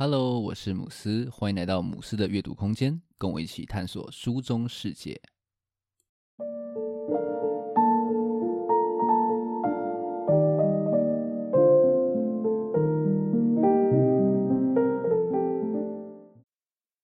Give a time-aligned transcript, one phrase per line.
[0.00, 5.20] Hello，我是姆斯，欢迎来到姆斯的阅读空间，跟我一起探索书中世界。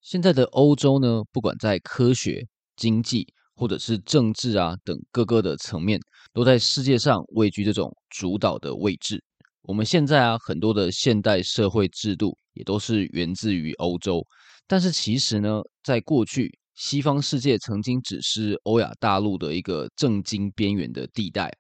[0.01, 3.27] 现在的欧洲呢，不管在科学、经济
[3.57, 5.99] 或者是政治啊等各个的层面，
[6.33, 9.21] 都在世界上位居这种主导的位置。
[9.67, 14.23] 我们现在啊，很多的现代社会制度也都是源自于欧洲。
[14.67, 21.51] 但是其实呢，在过去，西方世界曾经只是欧亚大陆的一个政经边缘的地带。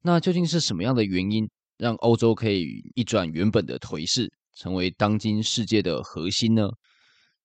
[0.00, 1.46] 那究竟是什么样的原因，
[1.76, 6.66] 让欧洲可以一转原本的颓势，成为当今世界的核心呢？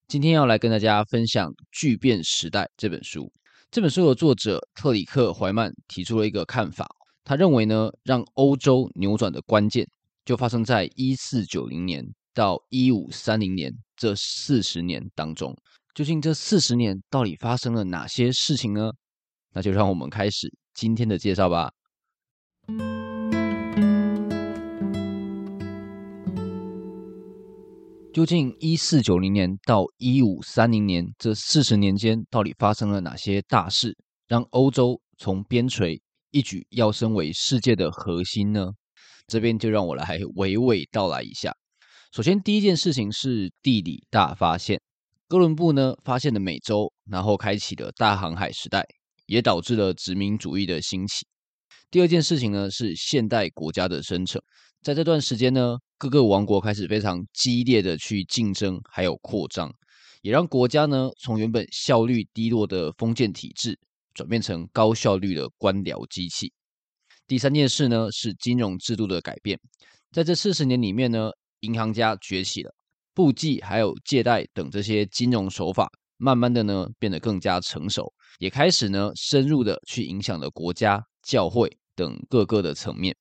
[0.08, 3.30] 今天要来跟大家分享《巨变时代》这本书。
[3.70, 6.88] 这本书的作者特里克·怀曼提出了一个看法，
[7.22, 9.86] 他认为呢，让欧洲扭转的关键
[10.26, 15.56] 就发生在一四九零年到一五三零年这四十年当中。
[15.94, 18.90] 究竟这四十年到底发生了哪些事情呢？
[19.54, 21.70] 那就让我们开始今天的介绍吧。
[28.12, 36.00] 究竟一四九零年到一五三零年这四十年间，到底发生了哪些大事，让欧洲从边陲
[36.32, 38.72] 一举跃升为世界的核心呢？
[39.26, 41.54] 这边就让我来娓娓道来一下。
[42.12, 44.80] 首先，第一件事情是地理大发现，
[45.28, 48.84] 哥伦布呢发现了美洲，然后开启了大航海时代，
[49.26, 51.26] 也导致了殖民主义的兴起。
[51.90, 54.40] 第二件事情呢是现代国家的生成，
[54.82, 55.76] 在这段时间呢。
[55.98, 59.72] 各个王国开始非常激烈的去竞争，还有扩张，
[60.20, 63.78] 也让国家呢从原本效率低落的封建体制，
[64.12, 66.52] 转变成高效率的官僚机器。
[67.28, 69.58] 第三件事呢是金融制度的改变，
[70.12, 71.30] 在这四十年里面呢，
[71.60, 72.72] 银行家崛起了，
[73.14, 83.16] 簿记还有借贷等这些金融手法，慢慢的呢变得更加成熟，也开始呢深入的去影响了国家、教会等各个的层面。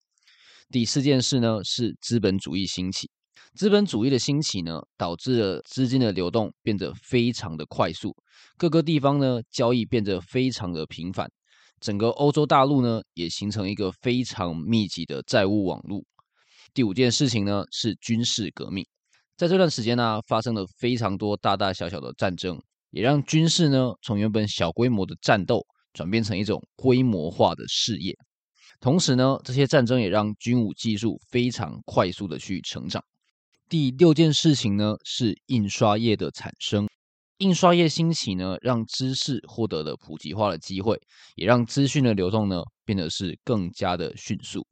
[0.69, 3.09] 第四件事呢是资本主义兴起，
[3.55, 8.15] 资本主义的兴起呢导致了资金的流动变得非常的快速，
[8.55, 11.27] 各个地方呢交易变得非常的频繁，
[11.85, 16.03] 整个欧洲大陆呢也形成一个非常密集的债务网络。
[16.73, 18.84] 第五件事情呢是军事革命，
[19.38, 22.59] 在这段时间呢发生了非常多大大小小的战争，
[22.90, 25.63] 也让军事呢从原本小规模的战斗
[25.94, 28.18] 转变成一种规模化的事业。
[28.79, 33.00] 同时呢，这些战争也让军武技术非常快速的去成长。
[33.69, 36.88] 第六件事情呢，是印刷业的产生。
[37.40, 40.97] 印刷业兴起呢，让知识获得了普及化的机会，
[41.35, 44.66] 也让资讯的流动呢变得是更加的迅速。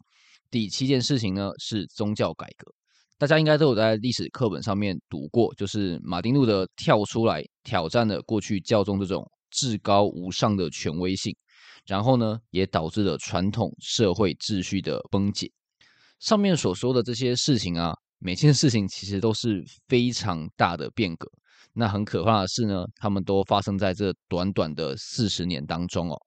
[0.49, 2.71] 第七件事情呢，是宗教改革。
[3.17, 11.35] 大家应该都有在历史课本上面读过，就是马丁路德跳出来挑战了过去教宗这种至高无上的权威性。
[11.85, 15.51] 然后呢，也导致了传统社会秩序的崩解。
[16.19, 21.29] 上面所说的这些事情啊，每件事情其实都是非常大的变革。
[21.73, 26.17] 那很可怕的是呢，他们都发生在这短短的四十年当中哦。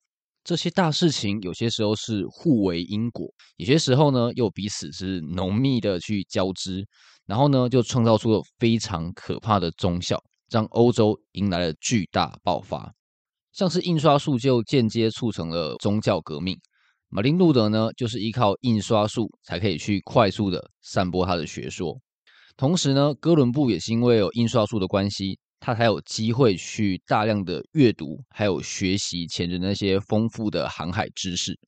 [0.43, 3.27] 这些大事情有些时候是互为因果，
[3.57, 6.87] 有些时候呢又彼此是浓密的去交织，
[7.27, 12.93] 然后呢就创造出了非常可怕的综效，让欧洲迎来了巨大爆发。
[13.53, 16.57] 像是印刷术就间接促成了宗教革命，
[17.09, 21.99] 马丁路德呢就是依靠印刷术才可以去快速的散播他的学说。
[22.57, 31.59] 同时呢，哥伦布也是因为有印刷术的关系，他才有机会去大量的阅读，还有学习前人那些丰富的航海知识。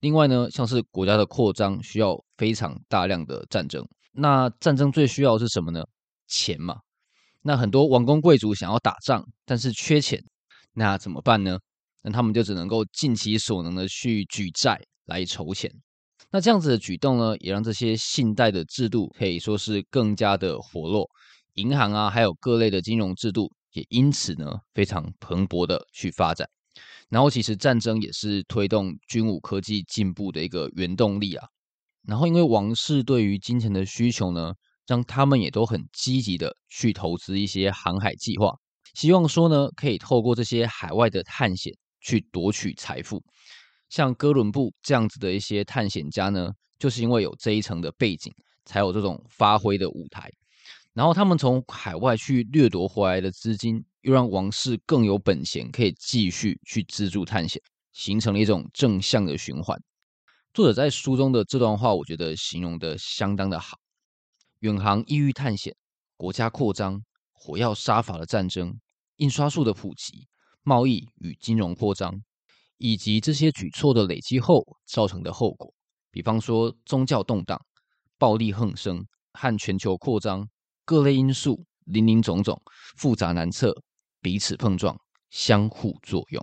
[0.00, 5.84] 另外呢，像是国家的扩张需要非常大量的战争，那战争最需要的是什么呢？
[6.26, 6.76] 钱嘛。
[7.42, 10.22] 那很多王公贵族想要打仗，但是缺钱。
[10.72, 11.58] 那怎么办呢？
[12.02, 15.70] 那他们就只能够尽其所能的去举债来筹钱。
[16.32, 21.10] 那这样子的举动呢，也让这些信贷的制度可以说是更加的活络，
[21.54, 26.48] 银行啊，还有各类的金融制度也因此呢非常蓬勃的去发展。
[27.08, 31.48] 然后其实战争也是推动军武科技进步的一个原动力啊。
[32.06, 34.54] 然后因为王室对于金钱的需求呢，
[34.86, 38.54] 让他们也都很积极的去投资一些航海计划。
[38.94, 43.20] 希望说呢，可以透过这些海外的探险去夺取财富。
[43.90, 48.32] 像哥伦布这样子的一些探险家呢，就是因为有这一层的背景，
[48.64, 50.30] 才有这种发挥的舞台。
[50.94, 57.60] 然后他们从海外去掠夺回来的资金，又让王室更有本钱可以继续去资助探险，
[57.92, 59.78] 形成了一种正向的循环。
[60.54, 63.76] 作者在书中的这段话，我觉得形容的相当的好。
[64.60, 65.76] 远航异域探险。
[66.16, 67.02] 国家扩张、
[67.32, 68.78] 火药杀伐的战争、
[69.16, 70.28] 印刷术的普及、
[70.62, 72.20] 贸易与金融扩张，
[72.80, 75.70] 以及这些举措的累积后造成的后果，
[76.10, 77.60] 比方说宗教动荡、
[78.16, 79.04] 暴力横生
[79.34, 80.48] 和全球扩张，
[80.86, 82.58] 各类因素林林总总，
[82.96, 83.74] 复杂难测，
[84.22, 84.98] 彼此碰撞，
[85.28, 86.42] 相互作用。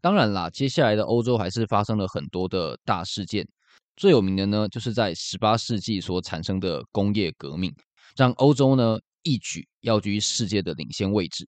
[0.00, 3.46] 当然啦，接下来的欧洲还是发生了很多的大事件。
[3.94, 7.70] 最有名的呢，就是在十八世纪所产生的工业革命，
[8.16, 11.46] 让欧洲呢一举跃居世界的领先位置。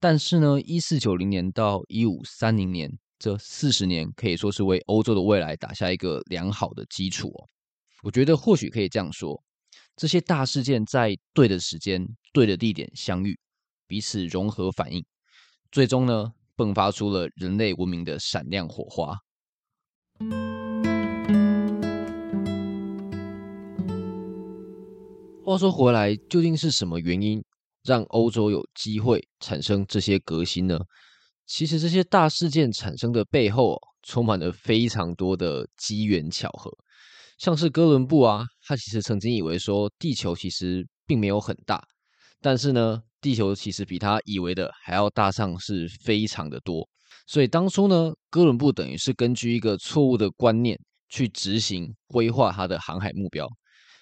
[0.00, 7.48] 但是呢，一四九零年到一五三零年这四十年，可以说是为欧洲的未来打下一个良好的基础哦。
[8.02, 9.42] 我觉得或许可以这样说，
[9.96, 13.38] 这些大事件在对的时间、对的地点相遇，
[13.86, 15.04] 彼此融合反应，
[15.70, 19.16] 最终呢，迸发出了人类文明的闪亮火花。
[25.44, 27.42] 话说回来，究竟是什么原因
[27.84, 30.78] 让欧洲有机会产生这些革新呢？
[31.46, 36.70] 其实这些大事件产生的背后，充满了非常多的机缘巧合。
[37.38, 41.82] 像是哥伦布啊，他其实曾经以为说地球其实并没有很大，
[42.40, 46.88] 但是呢，地球其实比他以为的还要大上是非常的多。
[47.26, 53.48] 所以当初呢，哥伦布等于是根据一个错误的观念去执行规划他的航海目标，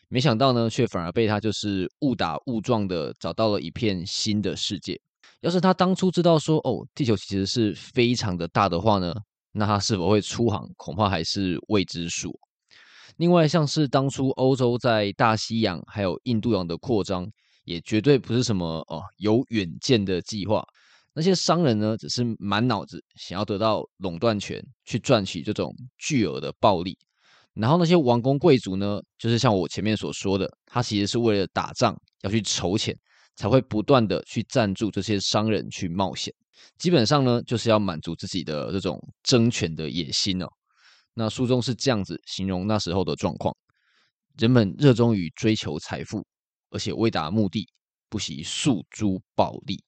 [0.09, 5.01] 没想到呢，却反而被他就是误打误撞的找到了一片新的世界。
[5.43, 9.15] 要是他当初知道说哦，地球其实是非常的大的话呢，
[9.53, 12.33] 那他是否会出航，恐怕还是未知数。
[13.17, 17.29] 另外，像是当初欧洲在大西洋还有印度洋的扩张，
[17.65, 20.65] 也绝对不是什么哦有远见的计划。
[21.13, 26.97] 那些商人呢，只是满脑子想要得到垄断权，去赚取这种巨额的暴利。
[27.53, 32.97] 然后那些王公贵族呢，就是像我前面所说的，他其实是为了打仗要去筹钱，
[33.37, 36.33] 才会不断的去赞助这些商人去冒险。
[36.79, 40.47] 基本上呢，就是要满足自己的这种争权的野心哦。
[41.15, 43.55] 那书中是这样子形容那时候的状况：
[44.39, 46.25] 人们热衷于追求财富，
[46.71, 47.69] 而且为达目的
[48.09, 49.83] 不惜诉诸暴力。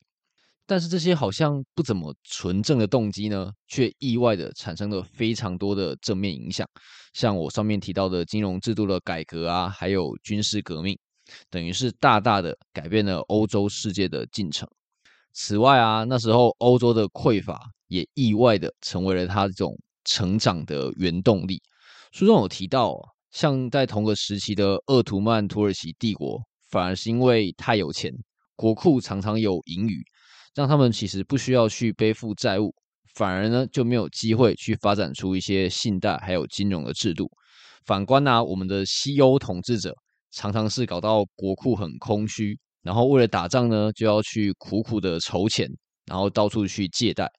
[0.66, 6.66] 但是这些好像不怎么纯正的动机呢，却意外的产生了非常多的正面影响。
[7.12, 10.98] 像我上面提到的金融制度的改革啊，还有军事革命，
[11.50, 14.68] 等于是大大的改变了欧洲世界的进程。
[15.32, 21.60] 此外啊，那时候欧洲的匮乏也意外的成为了它这种成长的原动力。
[22.12, 22.96] 书中有提到，
[23.30, 26.40] 像在同个时期的鄂图曼土耳其帝国，
[26.70, 28.12] 反而是因为太有钱，
[28.54, 30.04] 国库常常有盈余。
[30.54, 32.72] 让他们其实不需要去背负债务，
[33.14, 37.28] 反而呢就没有机会去发展出一些信贷还有金融的制度。
[37.84, 39.92] 反观呢、我们的西欧统治者
[40.34, 45.68] 常常是搞到国库很空虚，然后为了打仗呢就要去苦苦的筹钱，
[46.06, 47.30] 然后到处去借贷。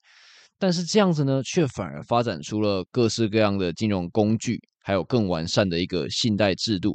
[0.58, 6.94] 但是这样子呢，却反而发展出了各式各样的金融工具，还有更完善的一个信贷制度，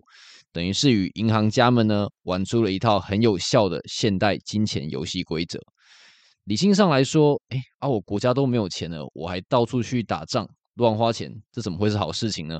[0.51, 5.59] 等于是与银行家们呢玩出了一套很有效的现代金钱游戏规则。
[6.45, 12.59] 理性上来说，哎啊，我国家都没有钱了，我还到处去打仗乱花钱，这怎么会是好事情呢？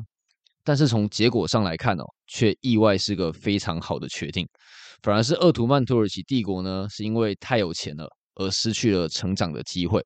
[0.64, 4.48] 但是从结果上来看哦，却意外是个非常好的决定。
[5.02, 10.06] 反而是鄂图曼土耳其帝国呢，是因为太有钱了而失去了成长的机会。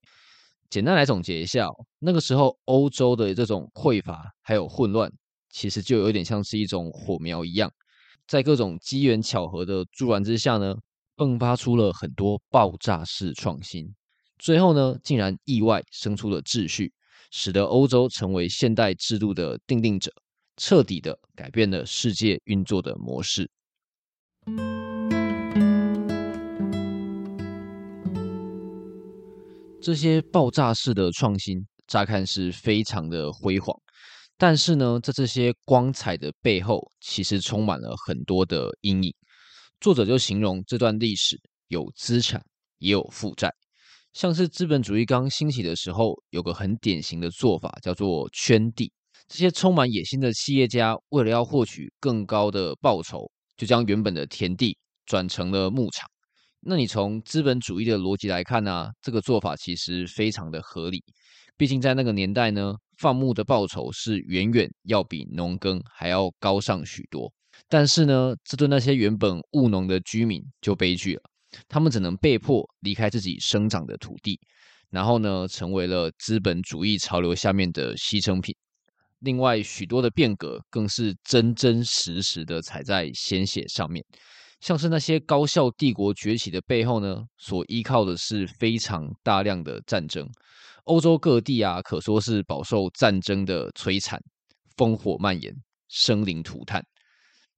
[0.69, 5.11] 简单来总结一下哦，那个时候欧洲的这种匮乏还有混乱，
[5.49, 7.71] 其实就有点像是一种火苗一样，
[8.27, 10.75] 在各种机缘巧合的助燃之下呢。
[11.17, 13.87] 迸发出了很多爆炸式创新，
[14.37, 16.91] 最后呢，竟然意外生出了秩序，
[17.31, 20.11] 使得欧洲成为现代制度的定定者，
[20.57, 23.49] 彻底的改变了世界运作的模式。
[29.81, 33.75] 这些爆炸式的创新，乍看是非常的辉煌，
[34.35, 39.13] 但是呢，在这些光彩的背后，其实充满了很多的阴影。
[39.79, 42.43] 作者就形容这段历史有资产
[42.79, 43.53] 也有负债，
[44.13, 48.91] 像是资本主义刚兴起的时候，有个很典型的做法叫做圈地。
[49.27, 56.07] 这些充满野心的企业家为了要获取更高的报酬，就将原本的田地转成了牧场。
[56.59, 61.03] 那你从资本主义的逻辑来看呢、这个做法其实非常的合理。
[61.57, 67.31] 毕竟在那个年代呢，放牧的报酬是远远要比农耕还要高上许多。
[67.69, 71.21] 但是呢，这对那些原本务农的居民就悲剧了，
[71.67, 74.39] 他们只能被迫离开自己生长的土地，
[74.89, 78.55] 然后呢，成为了资本主义潮流下面的牺牲品。
[79.19, 84.03] 另外，许多的变革更是真真实实的踩在鲜血上面，
[84.59, 90.27] 像是那些高效帝国崛起的背后呢，所依靠的是非常大量的战争。
[90.83, 94.19] 欧洲各地啊，可说是饱受战争的摧残，
[94.77, 95.51] 烽火蔓延，
[95.87, 96.83] 生灵涂炭。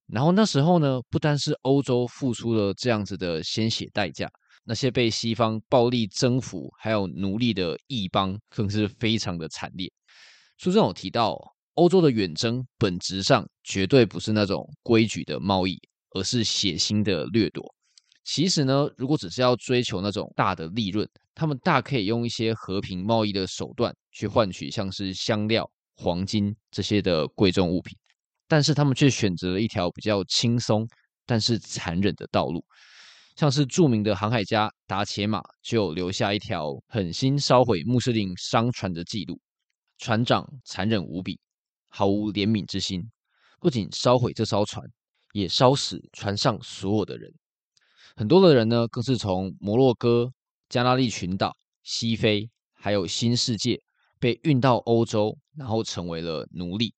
[0.07, 4.29] 然后那时候呢，不单是欧洲付出了这样子的鲜血代价，
[4.63, 9.91] 那些被西方暴力征服还有奴隶的异邦，更是非常的惨烈。
[10.57, 11.37] 书中有提到，
[11.75, 15.79] 欧洲的远征本质上绝对不是那种规矩的贸易，
[16.15, 17.63] 而是血腥的掠夺。
[18.23, 27.95] 其实呢，如果只是要追求那种大的利润，他们大可以用一些和平贸易的手段去换取像是香料、黄金这些的贵重物品。
[28.47, 30.87] 但是他们却选择了一条比较轻松
[31.25, 32.65] 但是残忍的道路，
[33.35, 39.39] 像是著名的航海家达伽马就留下一条狠心烧毁穆斯林商船的记录。
[39.97, 41.39] 船长残忍无比，
[41.89, 43.03] 毫无怜悯之心，
[43.59, 44.85] 不仅烧毁这艘船，
[45.33, 47.33] 也烧死船上所有的人。
[48.15, 50.31] 很多的人呢，更是从摩洛哥、
[50.69, 53.79] 加拉利群岛、西非，还有新世界
[54.19, 56.93] 被运到欧洲，然后成为了奴隶。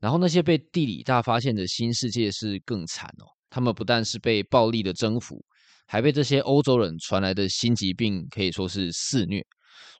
[0.00, 5.44] 然后那些被地理大发现的新世界是更惨哦，他们不但是被暴力的征服，
[5.86, 9.46] 还被这些欧洲人传来的新疾病可以说是肆虐。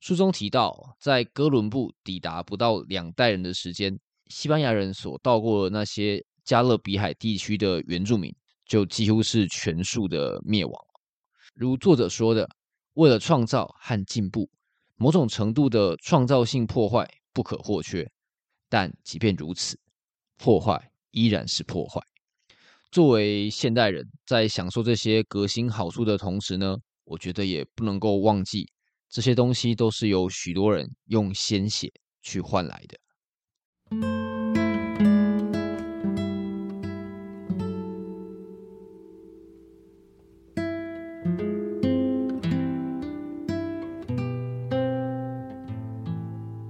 [0.00, 8.34] 书中提到，在哥伦布抵达不到两代人的时间，西班牙人所到过的那些加勒比海地区的原住民，
[8.66, 10.74] 就几乎是全数的灭亡。
[11.54, 12.48] 如作者说的，
[12.94, 14.50] 为了创造和进步，
[14.96, 18.10] 某种程度的创造性破坏不可或缺。
[18.68, 19.78] 但即便如此，
[20.38, 22.00] 破坏依然是破坏。
[22.90, 28.66] 作为现代人，在享受这些革新好处的同时呢，我觉得也不能够忘记，
[29.12, 31.92] 这些东西都是由许多人用鲜血
[32.22, 32.98] 去换来的。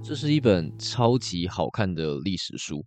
[0.03, 2.83] 这是一本超级好看的历史书。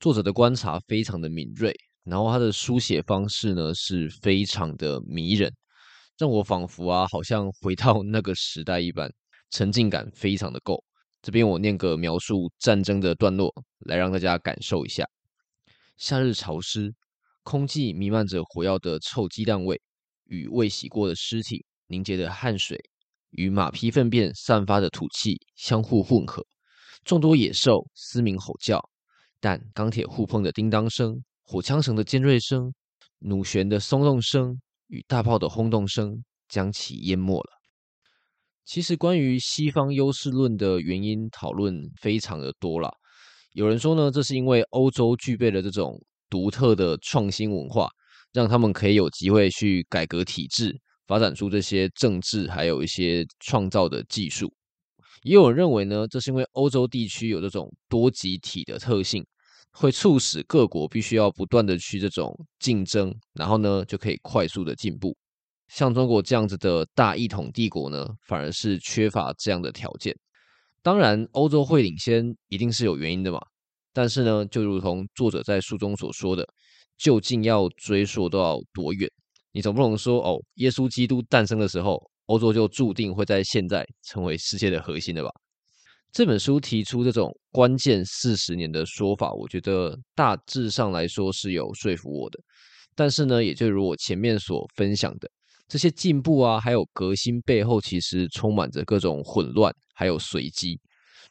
[0.00, 5.50] 作者的观察非常的敏锐，然后他的书写方式呢是非常的迷人，
[6.18, 9.12] 让我仿佛啊好像回到那个时代一般，
[9.50, 10.82] 沉浸感非常的够。
[11.20, 15.04] 这边我念个描述战争的段落，来让大家感受一下。
[15.96, 16.92] 夏日潮湿，
[17.42, 19.80] 空气弥漫着火药的臭鸡蛋味，
[20.24, 22.78] 与未洗过的尸体凝结的汗水，
[23.30, 26.44] 与马匹粪便散发的土气相互混合，
[27.04, 28.82] 众多野兽嘶鸣吼叫。
[29.40, 32.72] 但钢铁互碰的叮当声、火枪绳的尖锐声、
[33.18, 34.60] 弩弦的松动声
[34.92, 37.50] 与大炮的轰动声将其淹没了。
[38.66, 42.92] 其实，关于西方优势论的原因讨论非常的多了。
[43.54, 47.88] 有人说呢，这是因为欧洲具备了这种独特的创新文化，
[48.34, 54.52] 让他们可以有机会去改革体制，发展出这些政治还有一些创造的技术。
[55.22, 59.24] 也有人认为呢，这是因为欧洲地区有这种多极体的特性。
[59.72, 65.16] 会促使各国必须要不断的去这种竞争，然后呢就可以快速的进步。
[65.68, 70.14] 像中国这样子的大一统帝国呢，反而是缺乏这样的条件。
[70.82, 73.40] 当然，欧洲会领先一定是有原因的嘛。
[73.94, 76.46] 但是呢，就如同作者在书中所说的，
[76.98, 79.10] 究竟要追溯到多远？
[79.52, 85.30] 你总不能说哦，耶稣基督诞生的时候，欧洲就注定会在现在成为世界的核心的吧？
[86.12, 92.38] 这本书提出这种关键四十年的说法，我觉得大致上来说是有说服我的。
[92.94, 95.30] 但是呢，也就如我前面所分享的，
[95.66, 100.78] 这些进步啊，还有革新背后，其实充满着各种混乱，还有随机。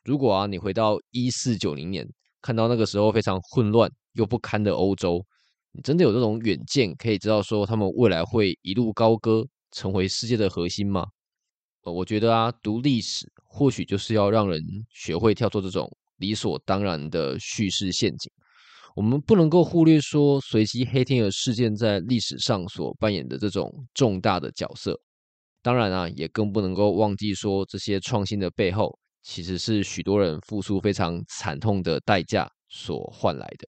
[0.04, 2.08] 如果啊，你回到一四九零年，
[2.42, 5.24] 看到那个时候非常混乱又不堪的欧洲，
[5.74, 11.06] 你真的有这种远见，可以知道说他们未来会一路高歌，成为世界的核心吗？
[11.84, 15.86] 呃我觉得啊，读历史或许就是要让人学会跳脱这种
[16.18, 18.32] 理所当然的叙事陷阱。
[18.96, 24.98] 我们不能够忽略说，随机黑天鹅事件在历史上所扮演的这种重大的角色。
[25.62, 33.68] 当然啊，也更不能够忘记说，这些创新的背后，其实是许多人付出非常惨痛的代价所换来的。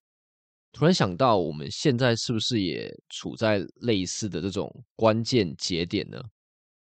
[0.71, 6.19] 突然想到，我们现在是不是也处在类似的这种关键节点呢？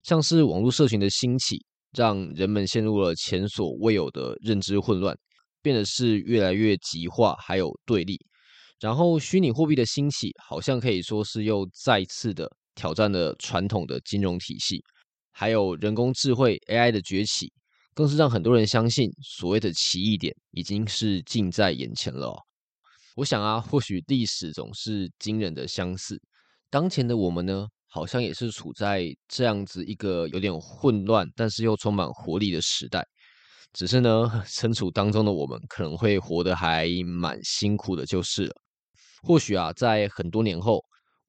[0.02, 5.16] 像是网络社群的兴起，让人们陷入了前所未有的认知混乱，
[5.62, 8.18] 变得是越来越极化，还有对立。
[8.80, 14.82] 然后虚拟货币的兴起，好像可以说是又再次的挑战了传统的金融体系。
[15.32, 17.52] 还有人工智慧 AI 的崛起，
[17.94, 22.36] 更是让很多人相信所谓的奇异点已经是近在眼前了。
[23.16, 26.20] 我想啊，或许历史总是惊人的相似。
[26.70, 33.04] 当前的我们呢，好像也是处在这样子一个有点混乱，但是又充满活力的时代。
[33.72, 38.54] 只是呢， 身处当中的我们可能会活得还蛮辛苦的，就是了。
[39.22, 40.82] 或许啊，在很多年后，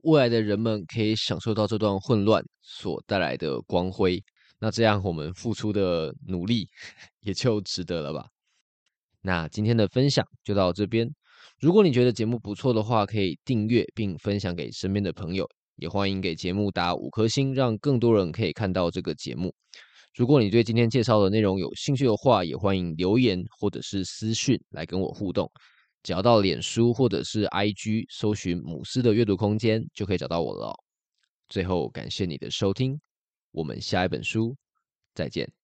[0.03, 4.23] 未来的人们可以享受到这段混乱所带来的光辉，
[4.59, 6.67] 那这样我们付出的努力
[7.21, 8.25] 也就值得了吧？
[9.21, 11.09] 那今天的分享就到这边。
[11.59, 15.45] 如果你觉得节目不错的话，可以订阅并分享给身边的朋友，
[15.79, 19.53] 也欢迎给节目打五颗星，让更多人可以看到这个节目。
[20.15, 25.49] 如果你对今天介绍的内容有兴趣的话，也欢迎留言或者是私讯来跟我互动。
[26.01, 30.73] 只要到脸书或者是 IG 搜寻“母狮的阅读空间”，就可以找到我了。
[31.49, 32.99] 最后，感谢你的收听，
[33.51, 34.55] 我们下一本书
[35.13, 35.58] 再见。